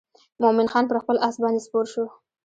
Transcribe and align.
مومن 0.41 0.67
خان 0.71 0.85
پر 0.89 0.97
خپل 1.03 1.15
آس 1.27 1.35
باندې 1.43 1.63
سپور 1.65 1.85
شو. 1.93 2.05